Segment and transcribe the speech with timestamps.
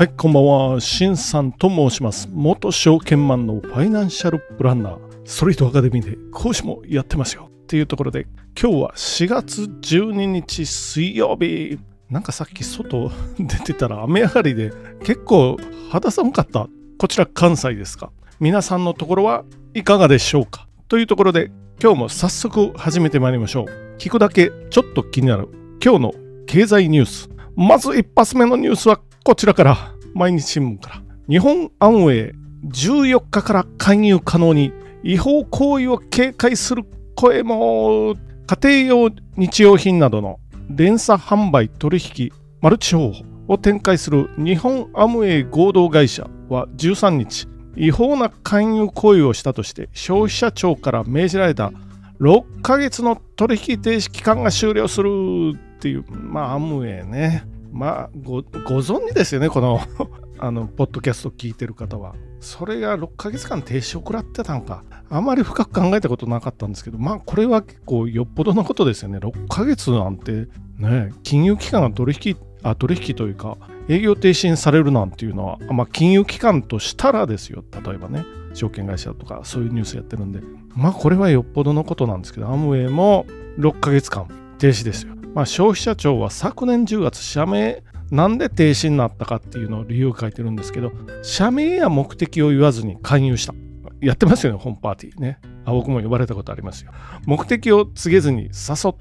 [0.00, 0.80] はい、こんばんは。
[0.80, 2.26] しんさんと申します。
[2.32, 7.50] 元証券マンのファイナンシャルプランナー、ストリートアカデミーで講師もやってますよ。
[7.50, 8.26] っていうところで、
[8.58, 11.78] 今日は4月12日水曜日。
[12.08, 14.72] なんかさっき外 出てたら雨上がりで
[15.04, 15.58] 結構
[15.90, 16.66] 肌寒かった。
[16.96, 18.10] こちら関西ですか。
[18.40, 23.96] 皆さんのところはいかがでしょうかというところで、今日も早速始めてまいりましょう。
[23.98, 25.50] 聞くだけちょっと気になる
[25.84, 26.14] 今日の
[26.46, 27.28] 経済ニュース。
[27.54, 31.02] まず一発目のニュースはこちらから、毎日新聞から。
[31.28, 32.34] 日本アンウェイ
[32.68, 51.72] 14日から勧誘可能に違法行為を警戒する声も家庭用日用品などの連鎖販売取引マルチ商法を展開する日本アムウェイ合同会社は13日違法な勧誘行為をしたとして消費者庁から命じられた
[52.20, 55.08] 6ヶ月の取引停止期間が終了する
[55.54, 59.80] っていうまあアムウェイねまあご存知ですよねこの
[60.38, 62.14] あのポッドキャスト聞いてる方は。
[62.40, 64.82] それが6ヶ月間停止を食らってたんか。
[65.10, 69.18] あまり深く考えたことなかったんですけどまあこれは結構よっぽどのことですよね。
[69.18, 70.48] 6ヶ月なんて
[70.78, 73.56] ね金融機関が取引あ取引というか
[73.88, 77.64] 営業停止にされるなんていうのは、まあ、金融機関としたらですよ。
[77.84, 80.40] 例えばね証券会社とかそういうニュースやってるんで。
[80.74, 83.26] まあこれはよっぽどのことなんですけどアムウェイも
[83.58, 85.14] 6ヶ月間停止ですよ。
[85.34, 90.92] まあ、消費者庁は昨年10月、社名、なんで停止になったかっていうのを理由を書いてるんですけど、
[91.22, 93.54] 社名や目的を言わずに勧誘した。
[94.00, 95.38] やってますよね、本パーティーね。
[95.64, 96.92] あ僕も呼ばれたことありますよ。
[97.26, 98.50] 目的を告げずに誘っ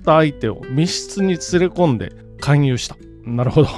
[0.03, 2.97] た相手を密室に連れ込んで勧誘した。
[3.25, 3.69] なるほど。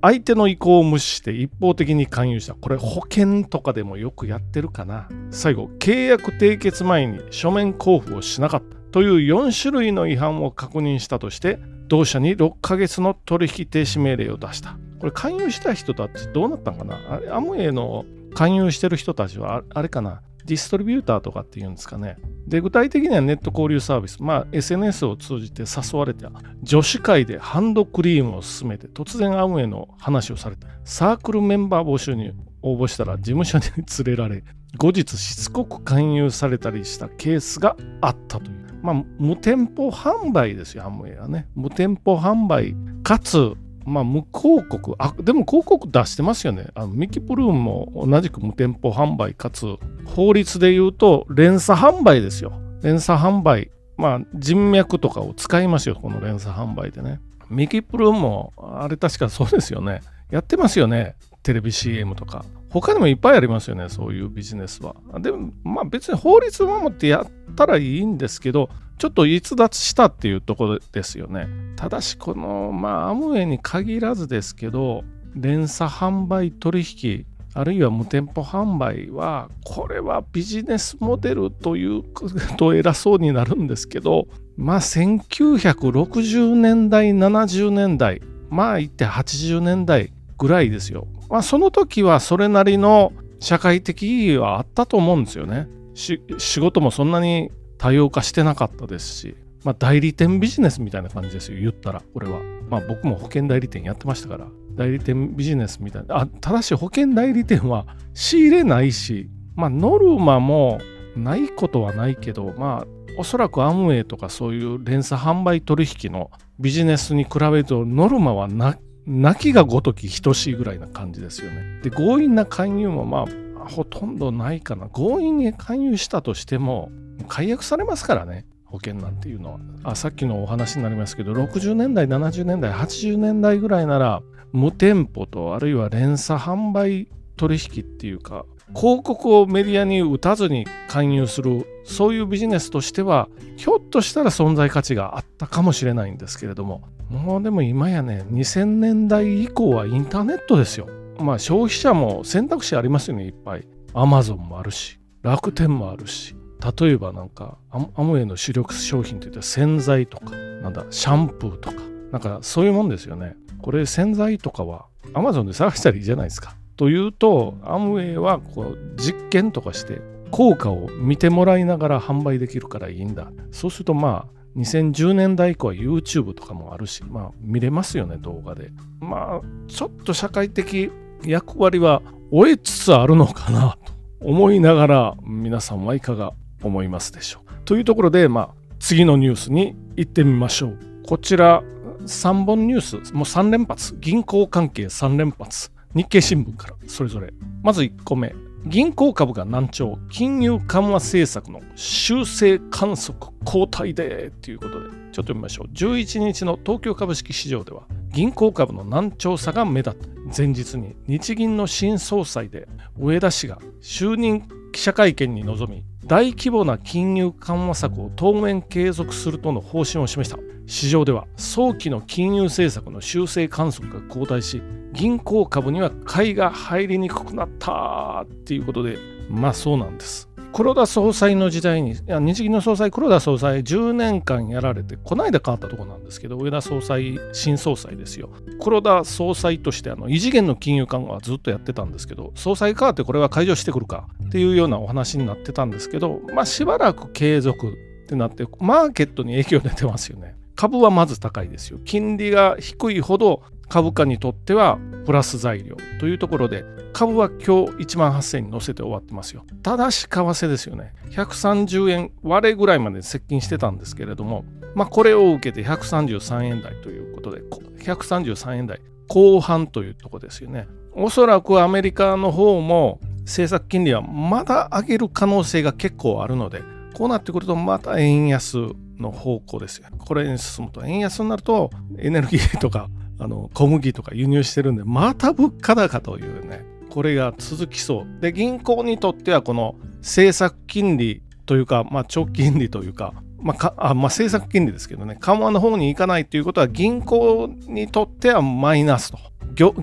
[0.00, 2.54] 相手の意向を無視して一方的に勧誘した。
[2.54, 5.08] これ保険とかでもよくやってるかな。
[5.30, 8.77] 最後、契約締結前に書面交付をしなかった。
[8.90, 11.58] という4種類の違反を確認したとして
[11.88, 14.76] 同社に6ヶ月の取引停止命令を出した。
[14.98, 16.98] これ勧誘した人たちどうなったんかな？
[17.30, 18.04] アムウェイの
[18.34, 20.22] 勧誘してる人たちはあれかな？
[20.44, 22.16] ディストリビューターとかっていうんですかね。
[22.46, 26.26] で、具体的にはネット交流サービス、まあ SNS を通じて誘われて、
[26.62, 30.66] 女子会でハンドクリームを勧めて、突然アムウェイの話をされた。
[30.84, 33.64] サークルメンバー募集に応募したら事務所に
[34.04, 34.42] 連れられ、
[34.78, 38.67] 後日しつこく勧誘されたりしたケースがあったという。
[38.82, 41.46] まあ、無店舗販売ですよ、アムウェイはね。
[41.54, 46.68] 無店舗販売、かつ、まあ、無広告、あ、でも広告出してますよね。
[46.74, 52.52] あのミキプルーンも同じく無店舗販売、かつ、法律で言うと、連鎖販売ですよ。
[52.82, 53.70] 連鎖販売。
[53.96, 57.20] まあ、人脈とかを使いますよ、この連鎖販売でね。
[57.50, 60.02] ミキプルーンも、あれ確かそうですよね。
[60.30, 61.16] やってますよね。
[61.42, 62.44] テレビ CM とか。
[62.70, 64.94] 他にもいっぱいありますよね、そういうビジネスは。
[65.20, 68.68] でも、まあ別に法律を守ってやったらいいんですけど、
[68.98, 71.48] ちょっと逸脱したっていうところですよね。
[71.76, 82.02] ただし、この、まあアムウェイに限らずですけど、連鎖販売取引、あるいは無店舗販売は、これはビジネスモデルという
[82.58, 91.06] と偉そうになるんですけど、まあ1960年代、70年代、まあ言って80年代ぐらいですよ。
[91.28, 95.68] まあ、その時はそれなりの社会的意義はあったと思うんですよね。
[95.94, 102.40] 仕事もそんなに多様化してなかったですし、まあ、代理店ビジネスみたいな感じですよ、言ったら、これは。
[102.68, 106.18] まあ、僕も保険代理店やってましたから、代理店ビジネスみたいな。
[106.18, 110.78] あ、ただし保険代理店は仕入れないし、まあ、ノルマも
[111.16, 112.86] ないことはないけど、まあ、
[113.18, 116.30] おそらくアムウェイとかそういう連鎖販売取引の
[116.60, 118.78] ビジネスに比べるとノルマはな
[119.08, 121.80] 泣きがごとき等しいぐらいな感じですよね。
[121.82, 123.24] で、強引な勧誘もま
[123.58, 124.88] あ、ほとんどないかな。
[124.88, 126.90] 強引に勧誘したとしても、
[127.26, 128.46] 解約されますからね。
[128.64, 129.60] 保険なんていうのは。
[129.82, 138.44] あ、さっきのお話になりますけど、60年代、70年代、80年代ぐらいなら、無店舗と、あるいは連鎖販売取引っていうか、
[138.74, 150.88] 広告をメディアに打たずに勧誘するそういうビジネスとしてはひょっとしたら存在価値があったかもしれないんですけれどももうでも今やね2000年代以降はインターネットですよ。
[151.18, 153.66] まあ消費者も選択肢ありますよねいっぱい。
[153.94, 156.34] アマゾンもあるし楽天もあるし。
[156.80, 161.76] 例えばなんかアムウェイの主力商品といったら洗剤とかなんだシャンプーとか。
[162.10, 163.36] なんかそういうもんですよね。
[163.60, 166.56] これ洗剤とかはアマゾンで探したらいいじゃないですか。
[166.76, 170.00] というとアムウェイはこう実験とかして
[170.30, 173.30] 効果を見てもらいながら販売できるからいいんだ。
[173.50, 178.70] そうするとまあ2010年代以降は YouTube とかもあるし、まあ見れますよね、動画で。
[179.00, 180.90] まあ、ちょっと社会的
[181.24, 186.32] 役割は終えつつあるのかなと思いながら皆さんはいかが
[186.62, 187.52] 思いますでしょう。
[187.64, 188.48] というところで、まあ、
[188.80, 190.78] 次のニュースに行ってみましょう。
[191.06, 191.62] こちら
[192.02, 195.70] 3本ニュース、もう3連発、銀行関係3連発。
[195.94, 197.32] 日経新聞からそれぞれ。
[197.62, 198.34] まず1個目。
[198.66, 205.72] 銀行株が難聴、金融緩和政策の修正観測後退でということで、ちょっと見ましょう。
[205.72, 210.08] 11日の東京株式市場では、銀行株の難聴さが目立った。
[210.36, 212.68] 前日に日銀の新総裁で
[212.98, 220.40] 上田氏が就任記者会見に臨み、大規模な金融緩和策を当面継続するとの方針を示した。
[220.66, 224.62] 市場では早期の金融政策の修正観測が後退し、
[224.94, 228.96] 銀行株には買いが入りにくくなったっていうことで、
[229.28, 230.27] まあそうなんです。
[230.58, 238.30] 黒田総裁の時代に、いや日銀の総裁、黒田総裁10年間やられて、この間変わったところなんですけど、上田総裁、新総裁ですよ。
[238.60, 247.68] 黒田総裁としてあの異次元の金融緩和はずっとやってたんですけど、総裁変わってこれは解除してくるかっていうようなお話になってたんですけど、まあしばらく継続
[248.04, 250.34] ってなって、マーケットに影響出てますよね。
[250.56, 251.78] 株はまず高いですよ。
[251.84, 259.44] 金利が低いほど株価にとってはプラス材料というところで株は今日1万8000に乗せて終わってますよ。
[259.62, 260.94] ただし為替ですよね。
[261.10, 264.44] 130円割れぐらいまで接近してたんですけれども、
[264.74, 267.42] まあ、これを受けて133円台ということで
[267.84, 270.66] 133円台後半というとこですよね。
[270.92, 276.62] おそらくアメリカの方も政策金利はまだ上げる可能性が結構あるので
[276.94, 278.56] こうなってくるとまた円安
[278.98, 279.86] の方向ですよ。
[279.98, 282.88] これに進むと円安になるとエネルギーとか
[283.18, 288.20] あの小麦とか輸入してるんでまた物価高というねこれが続きそう。
[288.20, 299.18] で銀行にとってはこの政策金利というか、まあ、長期金利というかまあ、あまあ、政策金利ですけどね緩和の方に行かないということは銀行にとってはマイナスと。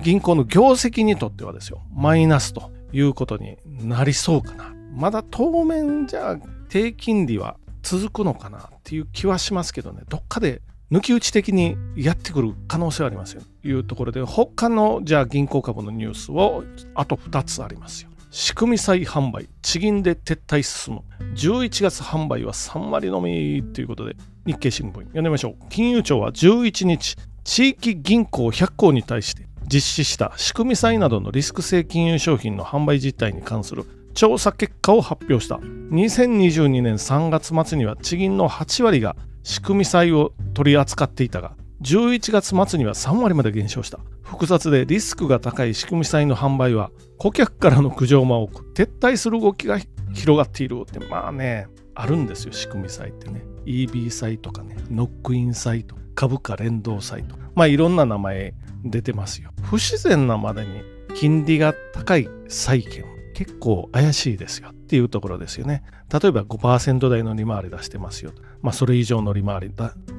[0.00, 4.74] 銀行の業績にとってはですよマイナスということになりそうかな。
[4.94, 6.36] まだ当面じゃあ
[6.68, 10.62] 低金利は続くのかなっていう気はしますけどねどっかで
[10.92, 13.42] 抜き打ち的にやってくる可能性はありますよ。
[13.62, 16.62] というところで他のじゃあ銀行株のニュースを
[16.94, 18.10] あと2つありますよ。
[18.30, 21.02] 仕組み債販売地銀で撤退進む。
[21.34, 24.14] 11月販売は3割のみということで
[24.46, 25.68] 日経新聞読んでみましょう。
[25.70, 33.84] 金融庁は11日地域銀行100行に対して実施した仕組み債などのリスク性金融商品の販売実態に関する
[34.14, 35.56] 調査結果を発表した。
[35.56, 39.16] 2022年3月末には地銀の8割が
[39.46, 44.00] 仕組み債を取り扱っていたが11月末には3割まで減少した。
[44.24, 49.78] 複雑でリスクが高い仕組み債の販売は顧客からの苦情も多く撤退する動きが
[50.12, 53.44] 広がっているってまあねあるんですよ仕組み債ってね。
[53.66, 58.52] EB 債とかねノックイン債とか株価連動債とまあいろんな名前
[58.82, 59.52] 出てますよ。
[59.62, 60.82] 不自然なまでに
[61.14, 63.04] 金利が高い債券
[63.36, 69.72] 結構怪しいですよっていうところですよね例えば5%台の利回り出してますよまあ、それ以上の利回り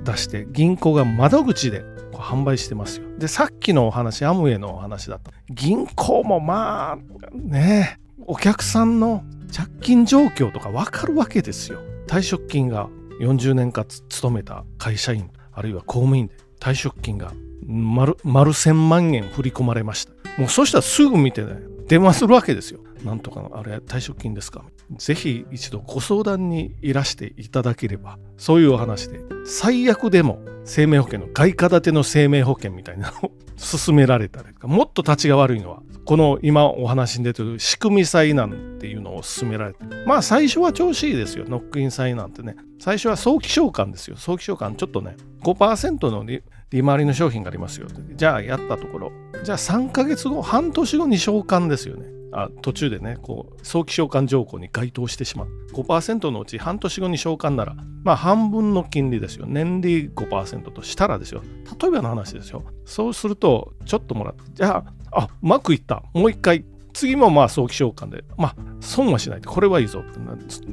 [0.06, 1.84] 出して銀行が窓口で
[2.14, 3.08] 販売してますよ。
[3.18, 6.98] でさっきのお話アムウェイのお話だと銀行もまあ
[7.34, 9.24] ねお客さんの
[9.54, 11.80] 借金状況とか分かるわけですよ。
[12.08, 12.88] 退職金が
[13.20, 17.34] 40年間勤めた会社員あるいは公務員で退職金が
[17.66, 20.14] 丸丸1000万円振り込まれました。
[20.40, 21.56] もうそしたらすぐ見てね
[21.88, 22.82] 電話するわけですよ。
[23.04, 24.66] なんとかのあれ退職金ですか。
[24.98, 28.18] ぜひ一度ご相談にいらしていただければ。
[28.38, 41.46] そういうお話で最悪でも生命保険の外貨建ての生命保険みたいなのを 勧められたりもっと立ちが悪いのはこの今お話に出てる仕組み債なんていうのを勧められてまあ最初は調子いいですよ。
[41.48, 42.56] ノックイン債なんてね。
[42.80, 44.18] 最初は早期償還ですよ。
[44.18, 46.24] 早期償還ちょっとね5%の
[46.70, 47.88] 利回りの商品がありますよ。
[48.16, 49.12] じゃあやったところ。
[49.44, 52.06] じゃあ3ヶ月後半年後に償還ですよね。
[52.34, 55.48] あ途中でねこう早期償還条項に該当してしまう。
[55.74, 59.46] 5%のうち半年後に償還ならまあ半分の金利ですよ。
[59.48, 61.42] 年利5%としたらですよ。
[61.82, 62.64] 例えばの話ですよ。
[62.86, 66.04] そうするとちょっともらってじゃああうまくいった。
[66.14, 66.66] もう一回。
[66.94, 68.24] 次もまあ早期償還で。
[68.38, 69.42] まあ損はしない。
[69.42, 70.04] これはいいぞ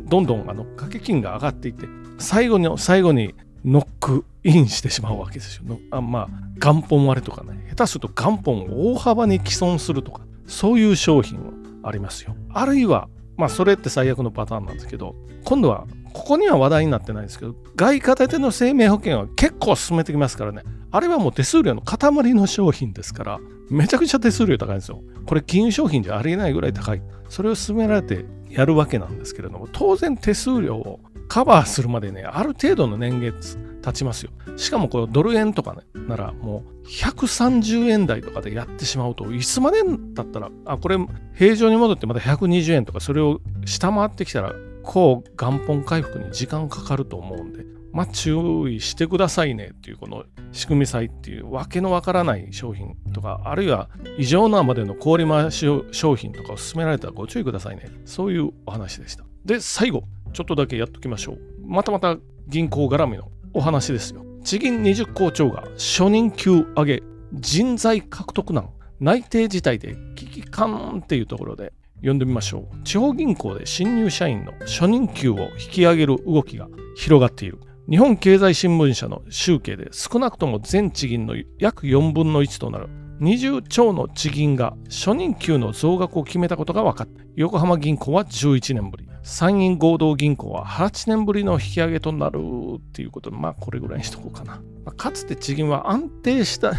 [0.06, 1.86] どんどんあの掛け金が上がっていって
[2.18, 3.34] 最後に最後に
[3.64, 5.78] ノックインしてしまうわけですよ。
[5.90, 6.28] あまあ
[6.58, 11.52] 元本割れとかね下手すると元本を大幅に毀損するとかそういう商品は
[11.84, 12.34] ありますよ。
[12.52, 20.62] あるいは、まあそれって最悪のパターンなんですけど、今度はここには話題になってないんですけど、外貨建ての生命保険は結構進めてきますからね。
[20.90, 23.40] あれはもう手数料の塊の商品ですから、
[23.70, 25.02] めちゃくちゃ手数料高いんですよ。
[25.26, 27.02] これ金融商品じゃありえないぐらい高い。
[27.28, 34.30] それを勧められてやるわけなんですけれども、当然手数料をカバーするまでね、ある程度の年月経ちますよ。
[34.56, 39.82] しかもこのドル円とかね、ならもう130円台とかでやってしまうと、いつまで
[40.14, 40.96] だったら、あ、これ
[41.34, 44.52] 平常に戻ってまた120円とかそれを下回ってきたら
[44.84, 53.88] 構元本回復に時間かかると思うんで、まあ、注意してくださいねっていうこの仕組み債っていうわけのわからない商品とかあるいは
[54.18, 57.90] 異常なまでの氷回し商品とかを勧められたらご注意くださいね。
[58.04, 59.24] そういうお話でした。
[59.44, 61.38] で最後ちょっとだけやっときましょう。
[61.66, 64.24] またまた銀行絡みのお話ですよ。
[64.42, 71.72] 地銀20校長が初任給上げ人材獲得難内定自体で危機感っていうところで
[72.04, 77.58] 読んでみましょう地方銀行で新入社員の初任給を引き上げる動きが広がっている
[77.88, 82.88] 日本経済新聞社の集計で少なくとも全地銀の約4分の1となる
[83.20, 87.24] 20兆の地銀が初任給の増額を決めたことが分かった。
[87.36, 89.08] 横浜銀行は11年ぶり。
[89.22, 92.40] 参院合同銀行は8年ぶりの引き上げとなる
[92.76, 94.60] っていうことで、まあこれぐらいにしとこうかな。
[94.96, 96.72] かつて地銀は安定した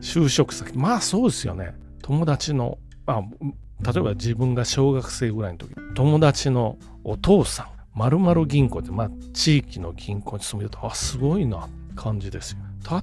[0.00, 0.76] 就職先。
[0.76, 1.74] まあそうですよね。
[2.02, 3.22] 友達の、まあ、
[3.84, 12.58] 例えば自分が小学生ぐらいの時、友達のお父さん、まる銀行って、まあ、地域の銀行に勤めると、あ、すごいな感じですよ。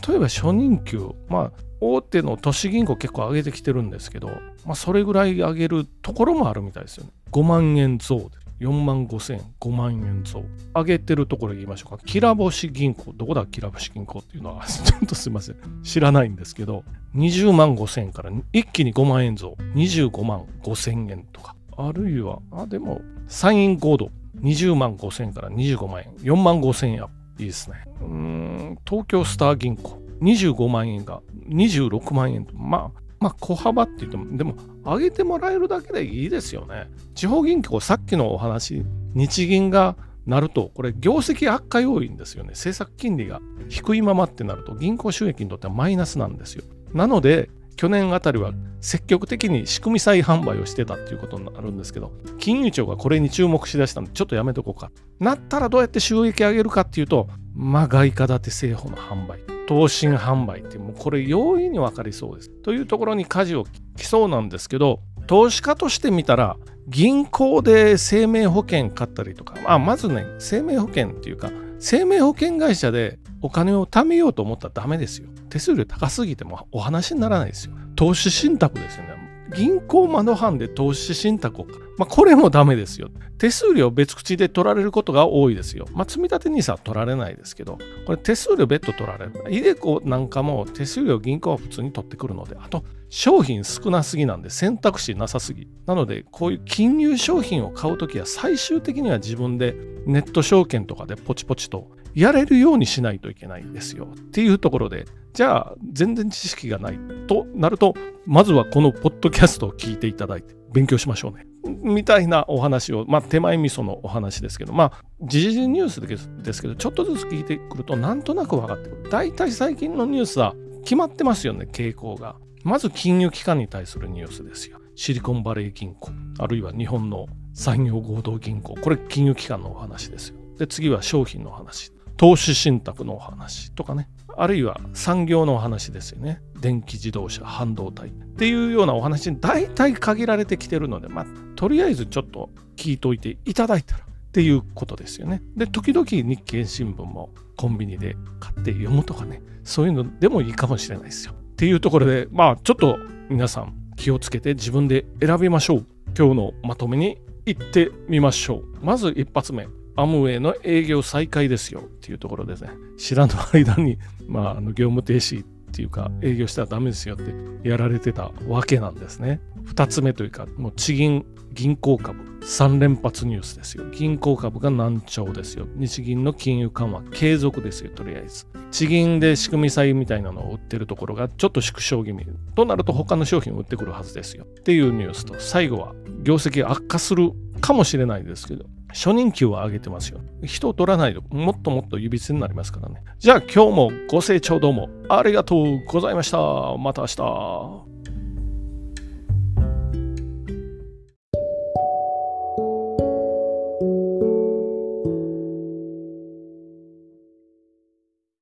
[0.07, 4.29] 例えば初任給、まあ、大手の都市銀行結構上げてきてるんですけど、
[4.65, 7.11] まあ、それぐらい上げるところもあるみたいですよね。
[7.31, 8.31] 5万円増。
[8.59, 10.43] 4万5千円、5万円増。
[10.73, 12.03] 上げてるところ言いましょうか。
[12.05, 13.45] きらぼし銀行、どこだ？
[13.45, 15.55] きらぼし銀行っていうのは、ちょっとすいません。
[15.83, 16.83] 知らないんですけど、
[17.15, 21.55] 20万5千円から一気に5万円増、25万5千円とか。
[21.77, 24.09] あるいは、あ、でも、サイン合同、
[24.41, 27.09] 20万5千円から25万円、4万5千円ア。
[27.37, 27.83] いいですね。
[28.01, 36.89] うん、東京スター銀行、25万円が26万円と、まあ、まあ、小幅って言っても、でも、上げてもらえるだけでいいですよね。
[37.13, 39.95] 地方銀行、さっきのお話、日銀が
[40.25, 42.51] なると、これ、業績悪化要因ですよね。
[42.51, 46.63] 政策金利が低いままってなると、銀行収益にとってはマイナスなんですよ。
[46.93, 54.91] なので、去年あたりは積極的に仕組み債販売をしてたっていうことになるんですけど、金融庁がこれに注目しだしたんで、ちょっとやめとこうか。
[55.19, 59.54] なったらどうやって収益上げるかっていうと、まあ、外貨建て製法の販売。
[59.67, 62.49] 投信販売ってもうこれ容易に分かりそうです。
[62.49, 63.65] というところに舵を
[63.97, 66.57] きそうなんですけど投資家として見たら
[66.87, 75.29] 銀行で生命保険買ったりとか、まあ、まずね生命保険っていうか生命保険会社でお金を貯めようと思ったらダメですよ。
[75.49, 77.73] 手数料高すぎてもお話にならないですよ。
[77.95, 79.24] 投資信託ですよね。
[79.55, 83.09] 銀行窓藩で投資信託を、まあ、これもダメですよ。
[83.37, 85.87] 手数料別口で取られることが多いですよ。
[85.93, 89.31] まあ、積立 NISA は取られないですけど、これ手数料別途取られる。
[89.49, 95.67] イデコなんかも手数料銀行は普通に取ってくるので、あと商品少なすぎなんで選択肢なさすぎ。
[95.85, 104.07] なので、こういう金融商品を買うときは最終的には自分でネット証券とかでポチポチとやれるようにしないといけないんですよ。
[104.15, 107.93] っていうところで、じゃあ全然知識がないとなると、
[108.25, 111.45] まずはこのポッドキャストを聞いていただいて勉強しましょうね。
[111.83, 116.01] みたいなお話を、まあ手前味噌のお話ですけど、まあ時事ニュース
[116.43, 119.09] ですけど、ちょっとずつ聞いてくるとなんとなく分かってくる。
[119.09, 122.37] 大体最近のニュースは決まってますよね、傾向が。
[122.63, 124.79] まず金融機関に対するニュースですよ。
[124.95, 130.37] シリコンバレー銀行、あるいは日本の産業合同銀行、これ金融機関のお話ですよ。
[130.57, 131.91] で、次は商品の話。
[132.17, 136.41] 投資信託のお話とかね、あるいは産業のお話ですよね。
[136.59, 145.41] 電気自動車、半導体っていうようなお話に大体限られてきてるので、まあ、とりあえずちょっと聞いといていただいたらっていうことですよね。
[145.55, 151.33] で、時々日経新聞もコンビニで買って読むとかね、そういうのでもいいかもしれないですよ。
[151.33, 152.97] っていうところで、まあ、ちょっと
[153.29, 155.85] 皆さん気をつけて自分で選びましょう。
[156.17, 158.85] 今日のまとめに行ってみましょう。
[158.85, 159.67] まず一発目。
[159.95, 162.69] アムウェイの営業再開ですよっていうところですね。
[162.97, 163.97] 知らぬ間に、
[164.27, 167.33] まあ、あの業務停止っていうか営業したらダメですよって
[167.67, 169.41] やられてたわけなんですね。
[169.65, 171.25] 2つ目というか、もう地銀
[171.55, 173.85] 銀行株3連発ニュースですよ。
[173.89, 175.67] 銀行株が難聴ですよ。
[175.75, 178.45] 日銀の金融緩和継続ですよ、とりあえず。
[178.71, 182.25] 地銀で仕組み債みたいなのを売ってるところがちょっと縮小気味。
[182.55, 184.43] となると他の商品を売ってくるはずですよ。
[184.43, 190.21] っていうニュースと、最後は業績悪化するかもしれないですけど、初任給は上げてますよ。
[190.43, 193.03] 人を取らないともっともっと指つになりますからね。
[193.19, 196.37] じゃあ今日もご清聴どうもありがとうございました。
[196.77, 197.84] また明日。